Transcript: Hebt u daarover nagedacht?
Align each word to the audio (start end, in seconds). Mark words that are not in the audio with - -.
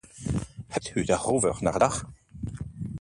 Hebt 0.67 0.91
u 0.95 1.03
daarover 1.03 1.57
nagedacht? 1.59 2.05